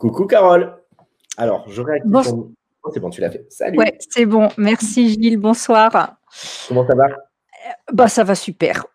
[0.00, 0.78] Coucou Carole.
[1.36, 2.52] Alors, je réactive ton...
[2.82, 3.44] Oh, c'est bon, tu l'as fait.
[3.50, 3.76] Salut.
[3.76, 4.48] Ouais, c'est bon.
[4.56, 5.36] Merci Gilles.
[5.36, 6.16] Bonsoir.
[6.68, 7.08] Comment ça va?
[7.92, 8.86] Bah, ça va super.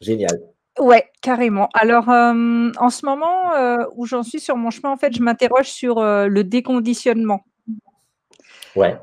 [0.00, 0.40] Génial.
[0.80, 1.68] Ouais, carrément.
[1.72, 5.22] Alors, euh, en ce moment euh, où j'en suis sur mon chemin, en fait, je
[5.22, 7.44] m'interroge sur euh, le déconditionnement.
[8.74, 8.98] Ouais.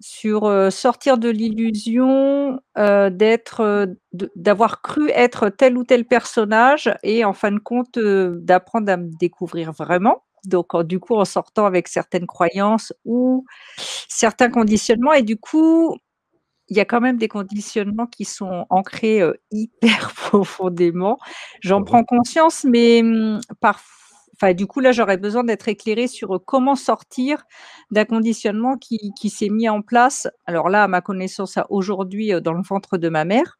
[0.00, 3.88] Sur sortir de l'illusion d'être,
[4.36, 9.10] d'avoir cru être tel ou tel personnage et en fin de compte d'apprendre à me
[9.18, 10.22] découvrir vraiment.
[10.46, 13.44] Donc, du coup, en sortant avec certaines croyances ou
[14.08, 15.96] certains conditionnements et du coup,
[16.68, 21.18] il y a quand même des conditionnements qui sont ancrés, hyper profondément.
[21.60, 23.84] J'en Mmh prends conscience, mais, mmh, parf
[24.36, 27.44] enfin, du coup, là, j'aurais besoin d'être éclairée sur, comment sortir
[27.90, 32.52] d'un conditionnement qui qui s'est mis en place, alors là, à ma connaissance, aujourd'hui, dans
[32.54, 33.58] le ventre de ma mère.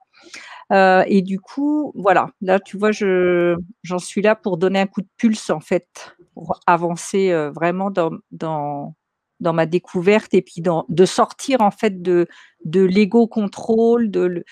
[1.07, 5.03] Et du coup, voilà, là, tu vois, je j'en suis là pour donner un coup
[5.03, 8.95] de pulse, en fait, pour avancer, heu, vraiment dans dans
[9.41, 12.27] dans ma découverte et puis dans de sortir, en fait, de
[12.65, 14.45] de l'ego contrôle, de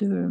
[0.00, 0.28] de,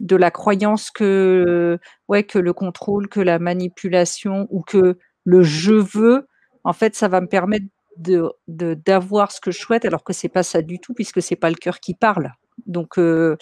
[0.00, 5.72] de la croyance que, ouais, que le contrôle, que la manipulation ou que le «je
[5.74, 6.26] veux»,
[6.64, 7.66] en fait, ça va me permettre
[7.98, 11.22] de de d'avoir ce que je souhaite alors que c'est pas ça du tout puisque
[11.22, 12.32] c'est pas le cœur qui parle.
[12.66, 13.38] Donc heu,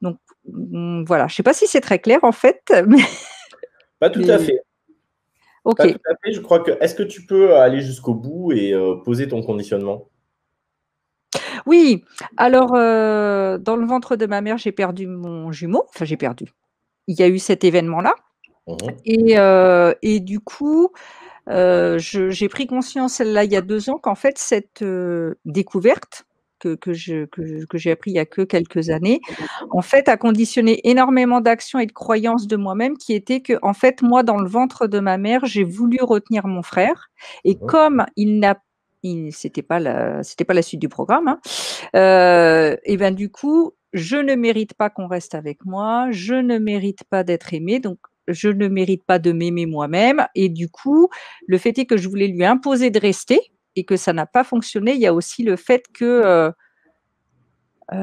[0.00, 3.02] donc mmh, voilà, je sais pas si c'est très clair, en fait, mais
[3.98, 4.60] Pas tout à mais
[5.64, 5.92] Pas OK.
[5.92, 9.02] tout à fait, je crois que est-ce que tu peux aller jusqu'au bout et heu,
[9.04, 10.08] poser ton conditionnement?
[11.66, 12.04] Oui,
[12.36, 16.46] alors, heu, dans le ventre de ma mère, j'ai perdu mon jumeau, enfin j'ai perdu.
[17.08, 18.14] Il y a eu cet événement-là
[18.68, 19.36] Mmh et
[20.02, 20.90] et du coup,
[21.48, 24.84] j'ai pris conscience là, il y a 2 ans qu'en fait cette,
[25.46, 26.26] découverte
[26.58, 26.90] que que
[27.26, 29.20] que que j'ai appris il y a que quelques années,
[29.70, 34.02] en fait, a conditionné énormément d'actions et de croyances de moi-même qui étaient qu'en fait,
[34.02, 37.08] moi, dans le ventre de ma mère, j'ai voulu retenir mon frère
[37.44, 38.56] et Mmh comme il n'a
[39.02, 41.40] il c'était pas la c'était pas la suite du programme, hein,
[41.96, 46.58] heu et ben, du coup, je ne mérite pas qu'on reste avec moi, je ne
[46.58, 47.98] mérite pas d'être aimée, donc
[48.28, 51.08] je ne mérite pas de m'aimer moi-même et du coup,
[51.46, 53.40] le fait est que je voulais lui imposer de rester
[53.76, 54.94] et que ça n'a pas fonctionné.
[54.94, 56.52] Il y a aussi le fait que, heu
[57.92, 57.96] heu,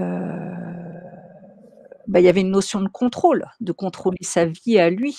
[2.07, 5.17] bah, il y avait une notion de contrôle, de contrôler sa vie à lui,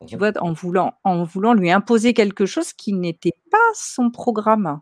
[0.00, 0.18] Mmh tu mh.
[0.20, 0.32] vois?
[0.40, 4.80] En voulant en voulant lui imposer quelque chose qui n'était pas son programme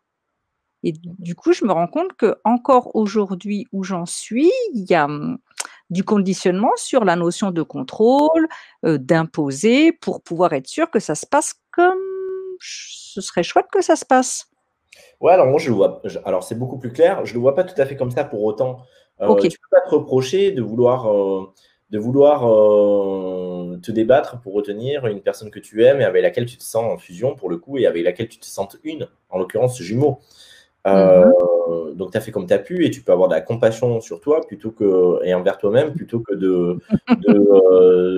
[0.84, 5.08] et du coup, je me rends compte qu'encore aujourd'hui où j'en suis, il y a,
[5.08, 5.38] mmh,
[5.90, 8.48] du conditionnement sur la notion de contrôle,
[8.86, 11.98] heu, d'imposer pour pouvoir être sûr que ça se passe comme
[12.60, 14.48] ce serait chouette que ça se passe.
[15.20, 17.54] Ouais, alors moi je le vois je alors c'est beaucoup plus clair, je le vois
[17.54, 18.78] pas tout à fait comme ça pour autant.
[19.20, 19.48] OK.
[19.48, 21.46] tu peux pas te reprocher de vouloir, heu,
[21.90, 26.44] de vouloir, heu, te débattre pour retenir une personne que tu aimes et avec laquelle
[26.46, 29.08] tu te sens en fusion pour le coup et avec laquelle tu te sentes une,
[29.30, 30.18] en l'occurrence jumeau.
[30.86, 31.94] Mmh Heu, mh.
[31.96, 34.00] donc tu as fait comme tu as pu et tu peux avoir de la compassion
[34.00, 36.78] sur toi plutôt que et envers toi-même plutôt que de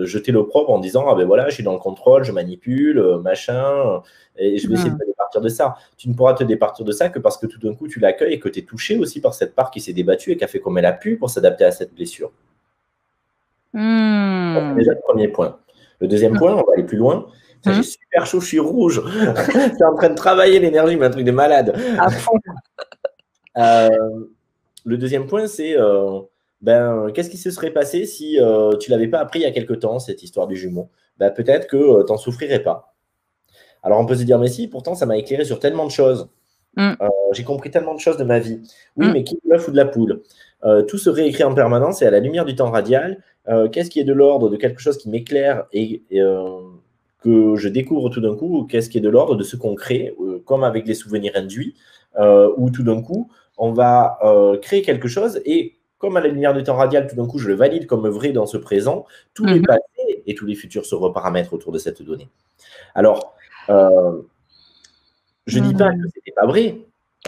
[0.04, 4.02] jeter l'opprobre en disant: «Ah beh, voilà, je suis dans le contrôle, je manipule, machin,
[4.36, 5.76] et je vais essayer de me départir de ça».
[5.96, 8.34] Tu ne pourras te départir de ça que parce que tout d'un coup tu l'accueilles
[8.34, 10.48] et que tu es touché aussi par cette part qui s'est débattue et qui a
[10.48, 12.32] fait comme elle a pu pour s'adapter à cette blessure.
[13.74, 15.58] C'est déjà le 1er point.
[16.00, 16.38] Le 2e Mmh.
[16.38, 17.26] point, on va aller plus loin.
[17.64, 17.82] J'ai Mmh.
[17.82, 19.02] super chaud, je suis rouge.
[19.78, 21.74] C'est en train de travailler l'énergie, mais un truc de malade.
[21.98, 22.38] À fond.
[23.56, 24.28] Hem,
[24.84, 26.22] le 2e point, c'est, heu,
[26.60, 29.50] ben, qu'est-ce qui se serait passé si, heu, tu l'avais pas appris il y a
[29.50, 30.88] quelque temps, cette histoire du jumeau?
[31.18, 32.94] Bah, peut-être que, tu en souffrirais pas.
[33.82, 36.28] Alors on peut se dire: «Mais si, pourtant ça m'a éclairé sur tellement de choses.
[36.76, 36.92] Mmh.
[37.02, 38.60] Heu, j'ai compris tellement de choses de ma vie».
[38.96, 39.12] Oui, Mmh.
[39.12, 40.22] mais qui est l'œuf ou de la poule?
[40.64, 43.22] Heu, tout se réécrit en permanence et à la lumière du temps radial.
[43.50, 46.02] Heu, qu'est-ce qui est de l'ordre de quelque chose qui m'éclaire et
[47.22, 48.58] que je découvre tout d'un coup?
[48.60, 50.14] Ou qu'est-ce qui est de l'ordre de ce qu'on crée,
[50.46, 51.74] comme avec les souvenirs induits,
[52.56, 54.18] où tout d'un coup, on va,
[54.62, 57.48] créer quelque chose et comme à la lumière du temps radial, tout d'un coup, je
[57.48, 59.64] le valide comme vrai dans ce présent, tous Mmh les mh.
[60.28, 62.28] Et tous les futurs se reparamètrent autour de cette donnée.
[62.94, 63.34] Alors,
[63.70, 64.28] heu
[65.46, 66.10] je dis pas que Mmh.
[66.14, 66.76] c'était pas vrai.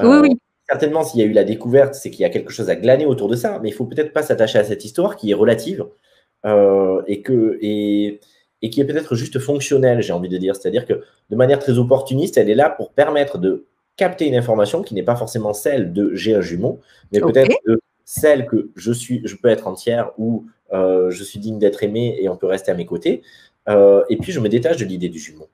[0.02, 0.38] Oui, Heu, oui.
[0.68, 3.06] certainement, s'il y a eu la découverte, c'est qu'il y a quelque chose à glaner
[3.06, 5.86] autour de ça, mais il faut peut-être pas s'attacher à cette histoire qui est relative,
[6.46, 8.20] heu et que et
[8.62, 10.54] et qui est peut-être juste fonctionnelle, j'ai envie de dire.
[10.54, 13.64] C'est-à-dire que, de manière très opportuniste, elle est là pour permettre de
[13.96, 16.80] capter une information qui n'est pas forcément celle de: «J'ai un jumeau»,
[17.12, 21.58] mais peut-être de celle que: «Je suis je peux être entière» ou «Je suis digne
[21.58, 23.22] d'être aimée et on peut rester à mes côtés».
[23.68, 25.48] Heu et puis je me détache de l'idée du jumeau.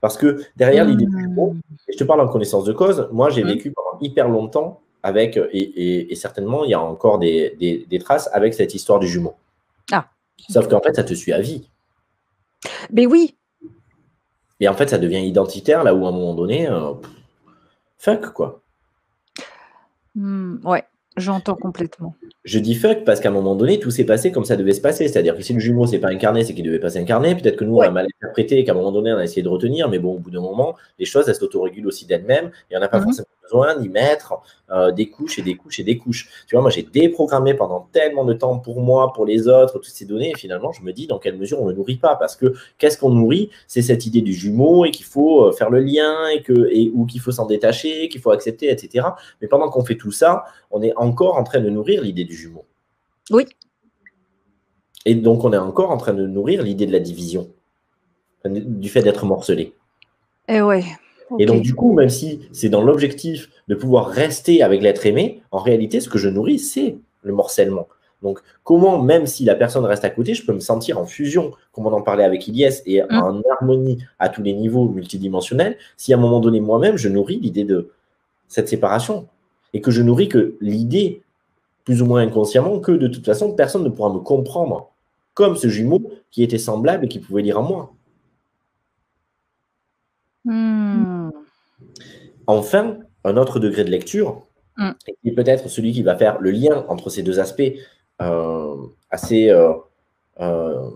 [0.00, 1.60] Parce que derrière l'idée du jumeau Mmh.
[1.88, 3.48] et je te parle en connaissance de cause, moi j'ai Mmh.
[3.48, 7.86] vécu pendant hyper longtemps avec, et et et certainement il y a encore des des
[7.88, 9.34] des traces avec cette histoire du jumeau.
[9.92, 10.08] Ah!
[10.50, 11.68] Sauf qu'en fait, ça te suit à vie.
[12.90, 13.36] Beh, oui!
[14.60, 16.92] Et en fait, ça devient identitaire là où à un moment donné, euh,
[17.98, 18.60] fuck quoi.
[20.14, 20.84] Mmh, ouais,
[21.16, 22.14] j'entends complètement.
[22.44, 24.80] Je dis fuck parce qu'à un moment donné, tout s'est passé comme ça devait se
[24.80, 25.08] passer.
[25.08, 27.34] C'est-à-dire que si le jumeau s'est pas incarné, c'est qu'il devait pas s'incarner.
[27.34, 29.42] Peut-être que nous, on a mal interprété et qu'à un moment donné, on a essayé
[29.42, 29.88] de retenir.
[29.88, 32.50] Mais bon, au bout d'un moment, les choses, elles s'autorégulent aussi d'elles-mêmes.
[32.70, 34.34] Et on n'a pas mmh forcément besoin d'y mettre
[34.70, 36.28] euh, des couches et des couches et des couches.
[36.46, 39.86] Tu vois, moi, j'ai déprogrammé pendant tellement de temps pour moi, pour les autres, toutes
[39.86, 40.30] ces données.
[40.30, 42.16] Et finalement, je me dis dans quelle mesure on ne le nourrit pas.
[42.16, 43.50] Parce que qu'est-ce qu'on nourrit?
[43.66, 46.90] C'est cette idée du jumeau et qu'il faut euh, faire le lien et que, et,
[46.94, 49.06] ou qu'il faut s'en détacher, qu'il faut accepter, etc.
[49.40, 52.34] Mais pendant qu'on fait tout ça, on est encore en train de nourrir l'idée du
[52.34, 52.64] jumeau.
[53.30, 53.46] Oui.
[55.04, 57.48] Et donc, on est encore en train de nourrir l'idée de la division,
[58.44, 59.72] du fait d'être morcelé.
[60.48, 60.84] Eh ouais.
[61.38, 65.42] Et donc, du coup, même si c'est dans l'objectif de pouvoir rester avec l'être aimé,
[65.50, 67.88] en réalité, ce que je nourris, c'est le morcellement.
[68.22, 71.52] Donc, comment, même si la personne reste à côté, je peux me sentir en fusion,
[71.72, 73.06] comme on en parlait avec Ilyes, et mm.
[73.10, 77.38] en harmonie à tous les niveaux multidimensionnels, si à un moment donné, moi-même, je nourris
[77.40, 77.90] l'idée de
[78.48, 79.26] cette séparation,
[79.72, 81.22] et que je nourris que l'idée
[81.84, 84.90] plus ou moins inconsciemment, que de toute façon, personne ne pourra me comprendre
[85.34, 87.92] comme ce jumeau qui était semblable et qui pouvait lire en moi.
[90.44, 90.85] Hmm.
[92.46, 94.42] Enfin, un autre degré de lecture,
[94.76, 94.90] hmm.
[95.22, 97.72] qui est peut-être celui qui va faire le lien entre ces deux aspects
[98.22, 98.76] euh,
[99.10, 99.72] assez euh,
[100.40, 100.88] euh,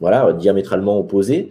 [0.00, 1.50] voilà, diamétralement opposés,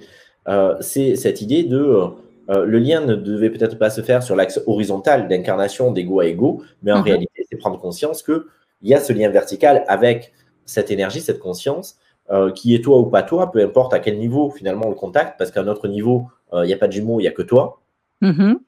[0.79, 2.03] c'est cette idée de
[2.47, 6.63] le lien ne devait peut-être pas se faire sur l'axe horizontal d'incarnation d'ego à ego,
[6.81, 7.03] mais en mhm.
[7.03, 8.43] réalité, c'est prendre conscience qu'il
[8.83, 10.31] y a ce lien vertical avec
[10.65, 11.97] cette énergie, cette conscience,
[12.29, 15.35] euh, qui est toi ou pas toi, peu importe à quel niveau finalement le contact,
[15.37, 17.31] parce qu'à un autre niveau, euh, il n'y a pas de jumeaux, il n'y a
[17.31, 17.79] que toi.
[18.21, 18.59] Mhm.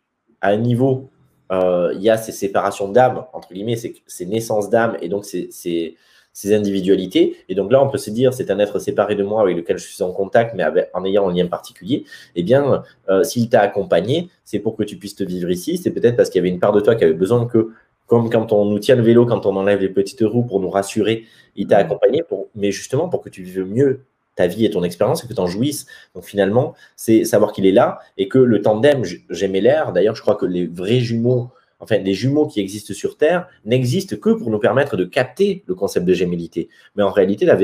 [0.42, 1.10] À un niveau,
[1.52, 5.98] il y a ces séparations d'âme, entre guillemets, ces naissances d'âme, et donc ses
[6.46, 7.36] individualités.
[7.50, 9.78] Et donc là, on peut se dire, c'est un être séparé de moi avec lequel
[9.78, 10.64] je suis en contact, mais
[10.94, 12.06] en ayant un lien particulier.
[12.36, 15.78] Eh bien, euh, s'il t'a accompagné, c'est pour que tu puisses te vivre ici.
[15.78, 17.72] C'est peut-être parce qu'il y avait une part de toi qui avait besoin que,
[18.08, 20.70] comme quand on nous tient le vélo, quand on enlève les petites roues pour nous
[20.70, 21.26] rassurer,
[21.56, 24.02] il t'a accompagné, pour, mais justement pour que tu vives mieux
[24.40, 25.86] ta vie et ton expérience et que tu en jouisses.
[26.16, 29.92] Donc finalement, c'est savoir qu'il est là et que le tandem, j'aimais l'air.
[29.92, 31.50] D'ailleurs, je crois que les vrais jumeaux
[31.82, 35.76] enfin, les jumeaux qui existent sur Terre n'existent que pour nous permettre de capter le
[35.76, 36.70] concept de gémellité.
[36.96, 37.58] Mais en réalité, la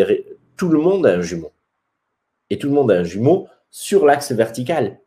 [0.57, 1.51] tout le monde a un jumeau.
[2.50, 5.00] Et tout le monde a un jumeau sur l'axe vertical.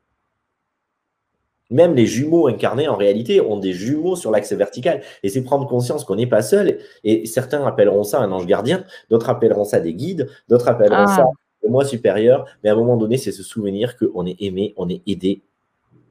[1.71, 5.03] Même les jumeaux incarnés, en réalité, ont des jumeaux sur l'axe vertical.
[5.23, 6.79] Et c'est prendre conscience qu'on n'est pas seul.
[7.05, 11.17] Et certains appelleront ça un ange gardien, d'autres appelleront ça des guides, d'autres appelleront ah.
[11.17, 11.25] ça
[11.63, 12.47] le moi supérieur.
[12.63, 15.43] Mais à un moment donné, c'est se souvenir qu'on est aimé, on est aidé,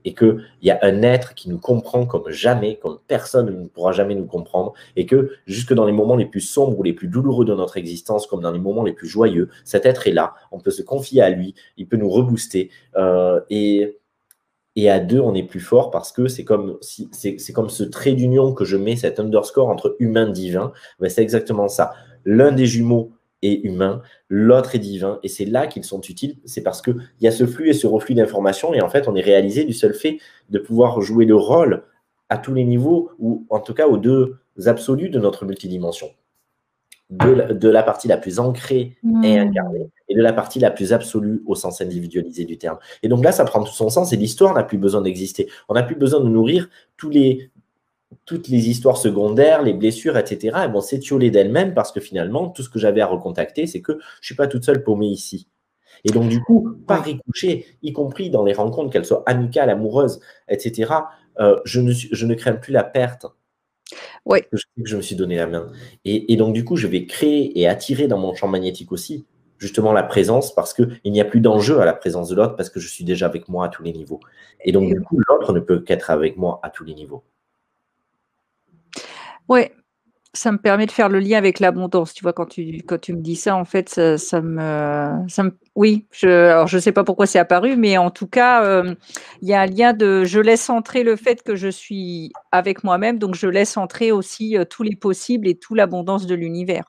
[0.07, 3.91] et qu'il y a un être qui nous comprend comme jamais, comme personne ne pourra
[3.91, 7.09] jamais nous comprendre, et que jusque dans les moments les plus sombres ou les plus
[7.09, 10.33] douloureux de notre existence, comme dans les moments les plus joyeux, cet être est là,
[10.51, 13.99] on peut se confier à lui, il peut nous rebooster, euh, et,
[14.77, 17.83] et à deux, on est plus fort parce que c'est comme, si, c'est, comme ce
[17.83, 21.91] trait d'union que je mets, cet underscore entre humain divin, ben c'est exactement ça.
[22.23, 23.11] L'un des jumeaux
[23.41, 27.27] est humain, l'autre est divin, et c'est là qu'ils sont utiles, c'est parce qu'il y
[27.27, 29.93] a ce flux et ce reflux d'informations, et en fait, on est réalisé du seul
[29.93, 30.19] fait
[30.49, 31.83] de pouvoir jouer le rôle
[32.29, 36.09] à tous les niveaux, ou en tout cas aux deux absolus de notre multidimension.
[37.09, 39.47] De la, partie la plus ancrée et hmm.
[39.47, 42.79] incarnée, et de la partie la plus absolue au sens individualisé du terme.
[43.01, 45.47] Et donc là, ça prend tout son sens, et l'histoire n'a plus besoin d'exister.
[45.69, 47.49] On n'a plus besoin de nourrir tous les
[48.27, 52.61] toutes les histoires secondaires, les blessures, etc., elles vont s'étioler d'elles-mêmes parce que finalement, tout
[52.61, 55.47] ce que j'avais à recontacter, c'est que je ne suis pas toute seule paumée ici.
[56.03, 60.19] Et donc, du coup, par ricochet, y compris dans les rencontres, qu'elles soient amicales, amoureuses,
[60.49, 60.93] etc.,
[61.39, 63.25] euh, je, ne, je ne crains plus la perte.
[64.25, 64.39] Oui.
[64.51, 65.71] Je sais que je me suis donné la main.
[66.03, 69.25] Et, donc, du coup, je vais créer et attirer dans mon champ magnétique aussi,
[69.57, 72.69] justement, la présence, parce qu'il n'y a plus d'enjeu à la présence de l'autre, parce
[72.69, 74.19] que je suis déjà avec moi à tous les niveaux.
[74.65, 77.23] Et donc, du coup, l'autre ne peut qu'être avec moi à tous les niveaux.
[79.49, 79.73] Ouais,
[80.33, 82.13] ça me permet de faire le lien avec l'abondance.
[82.13, 85.43] Tu vois, quand tu, quand tu me dis ça, en fait, ça, me, ça
[85.75, 88.95] Oui, je, alors je ne sais pas pourquoi c'est apparu, mais en tout cas, euh,
[89.41, 92.83] il y a un lien de je laisse entrer le fait que je suis avec
[92.83, 96.85] moi-même, donc je laisse entrer aussi euh, tous les possibles et toute l'abondance de l'univers.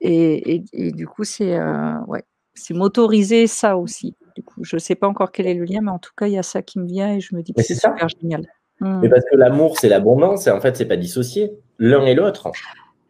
[0.00, 2.22] Et, du coup, c'est euh, ouais,
[2.54, 4.16] c'est m'autoriser ça aussi.
[4.36, 6.26] Du coup, je ne sais pas encore quel est le lien, mais en tout cas,
[6.26, 8.46] il y a ça qui me vient et je me dis que c'est super génial.
[8.82, 12.50] Mais parce que l'amour, c'est l'abondance, et en fait, c'est pas dissocié, l'un et l'autre.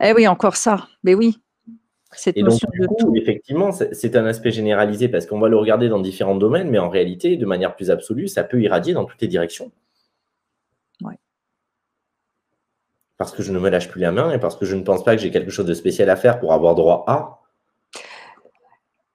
[0.03, 0.89] Eh oui, encore ça.
[1.03, 1.39] Mais oui.
[2.15, 5.89] Cette et donc, du coup, effectivement, c'est un aspect généralisé parce qu'on va le regarder
[5.89, 9.21] dans différents domaines, mais en réalité, de manière plus absolue, ça peut irradier dans toutes
[9.23, 9.73] les directions.
[11.01, 11.19] Ouais.
[13.17, 15.03] Parce que je ne me lâche plus la main et parce que je ne pense
[15.05, 17.41] pas que j'ai quelque chose de spécial à faire pour avoir droit à.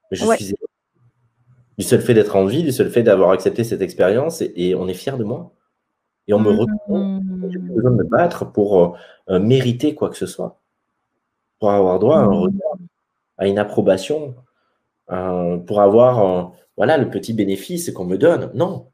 [0.09, 0.55] Mais je suis
[1.77, 4.87] Du seul fait d'être en vie, du seul fait d'avoir accepté cette expérience, et, on
[4.87, 5.51] est fier de moi.
[6.27, 6.59] Et on me mmh.
[6.59, 7.49] reconnaît.
[7.51, 8.91] J'ai besoin de me battre pour euh,
[9.29, 10.59] euh, mériter quoi que ce soit.
[11.59, 12.33] Pour avoir droit à un mmh.
[12.33, 12.77] regard,
[13.37, 14.35] à une approbation,
[15.07, 18.51] pour avoir voilà, le petit bénéfice qu'on me donne.
[18.53, 18.87] Non.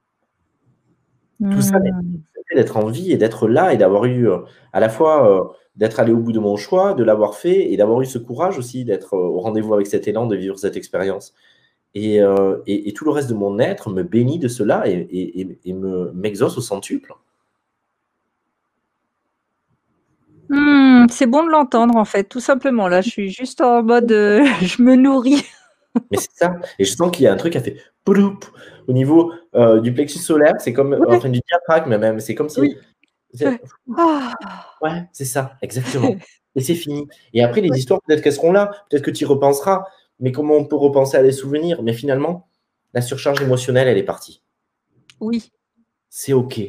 [1.40, 2.22] Tout ça, mmh.
[2.56, 4.40] d'être en vie et d'être là et d'avoir eu euh,
[4.72, 8.02] à la fois d'être allé au bout de mon choix, de l'avoir fait et d'avoir
[8.02, 11.34] eu ce courage aussi d'être au rendez-vous avec cet élan, de vivre cette expérience.
[11.96, 15.08] Euh, et, et, tout le reste de mon être me bénit de cela et,
[15.64, 17.14] et me, m'exauce au centuple.
[20.50, 22.88] Mmh, c'est bon de l'entendre en fait, tout simplement.
[22.88, 25.44] Là, je suis juste en mode euh, je me nourris.
[26.12, 26.56] Mais c'est ça.
[26.80, 29.94] Et je sens qu'il y a un truc qui a fait au niveau euh, du
[29.94, 30.56] plexus solaire.
[30.60, 32.20] C'est comme en train du diaphragme même.
[32.20, 32.76] C'est comme si.
[33.98, 34.34] Ah.
[34.82, 36.16] Ouais, c'est ça, exactement.
[36.56, 37.08] et c'est fini.
[37.34, 38.72] Et après, les histoires, peut-être qu'elles seront là.
[38.90, 39.86] Peut-être que tu y repenseras.
[40.20, 41.84] Mais comment on peut repenser à des souvenirs?
[41.84, 42.48] Mais finalement,
[42.94, 44.44] la surcharge émotionnelle, elle est partie.
[45.20, 45.52] Oui.
[46.10, 46.62] C'est OK.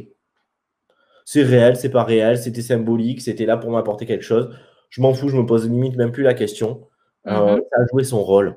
[1.25, 4.55] C'est réel, c'est pas réel, c'était symbolique, c'était là pour m'apporter quelque chose.
[4.91, 6.87] Je m'en fous, je me pose limite même plus la question.
[7.27, 7.63] Euh, mhm.
[7.71, 8.57] ça a joué son rôle.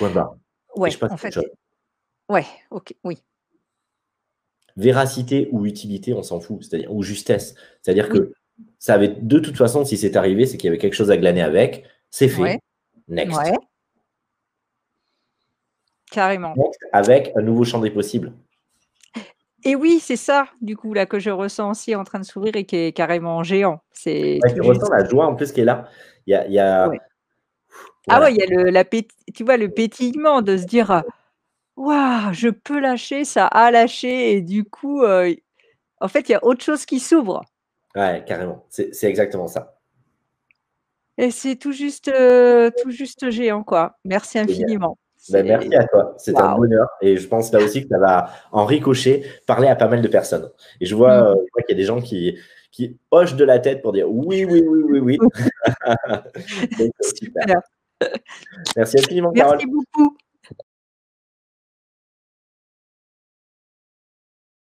[0.00, 1.38] Ouais, en fait,
[2.28, 3.18] ouais, ok, oui.
[4.76, 7.54] Véracité ou utilité, on s'en fout, c'est-à-dire ou justesse.
[7.82, 8.32] C'est-à-dire que
[8.78, 11.16] ça avait de toute façon, si c'est arrivé, c'est qu'il y avait quelque chose à
[11.16, 11.84] glaner avec.
[12.10, 12.58] C'est fait.
[13.06, 13.38] Next.
[16.14, 16.54] Carrément.
[16.92, 18.32] avec un nouveau champ des possibles.
[19.64, 22.54] Et oui, c'est ça, du coup, là, que je ressens aussi en train de s'ouvrir
[22.54, 23.80] et qui est carrément géant.
[23.92, 25.88] C'est tu ressens la joie en plus qui est là.
[26.26, 26.90] Il y a, il y a...
[28.08, 31.02] Ah ouais, il y a le, la tu vois, le pétillement de se dire
[31.76, 35.34] Waouh, je peux lâcher, ça a lâché, et du coup, euh,
[36.00, 37.44] en fait, il y a autre chose qui s'ouvre.
[37.96, 38.66] Ouais, carrément.
[38.68, 39.78] C'est exactement ça.
[41.16, 43.98] Et c'est tout juste, euh, tout juste géant, quoi.
[44.04, 44.98] Merci infiniment.
[45.30, 46.88] Ben, merci à toi, c'est un bonheur.
[47.00, 50.08] Et je pense là aussi que ça va en ricocher, parler à pas mal de
[50.08, 50.50] personnes.
[50.80, 51.26] Et je vois, mm.
[51.26, 52.38] euh, vois qu'il y a des gens qui,
[52.70, 55.18] qui hochent de la tête pour dire oui, oui, oui, oui, oui.
[57.00, 57.60] super.
[58.76, 59.58] Merci infiniment, Carole.
[59.58, 60.16] Merci beaucoup.